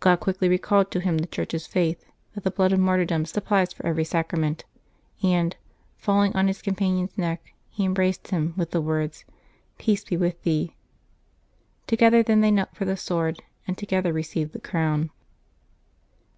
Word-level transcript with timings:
God 0.00 0.20
quickly 0.20 0.48
recalled 0.48 0.90
to 0.92 1.00
him 1.00 1.18
the 1.18 1.26
Church's 1.26 1.66
faith, 1.66 2.06
that 2.32 2.44
the 2.44 2.50
blood 2.50 2.72
of 2.72 2.80
martyrdom 2.80 3.26
supplies 3.26 3.74
for 3.74 3.84
every 3.84 4.04
sacrament, 4.04 4.64
and, 5.22 5.54
falling 5.98 6.34
on 6.34 6.46
his 6.48 6.62
companion's 6.62 7.18
neck, 7.18 7.52
he 7.68 7.84
embraced 7.84 8.28
him, 8.28 8.54
with 8.56 8.70
the 8.70 8.80
words," 8.80 9.26
Peace 9.78 10.02
be 10.02 10.16
with 10.16 10.42
thee!" 10.44 10.74
Together 11.86 12.22
then 12.22 12.40
they 12.40 12.50
knelt 12.50 12.74
for 12.74 12.86
the 12.86 12.96
sword, 12.96 13.42
and 13.68 13.76
together 13.76 14.14
received 14.14 14.54
the 14.54 14.60
crown. 14.62 15.10